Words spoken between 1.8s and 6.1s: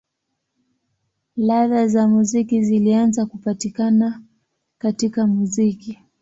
za muziki zilianza kupatikana katika muziki.